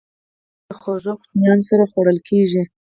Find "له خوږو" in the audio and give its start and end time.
0.71-1.11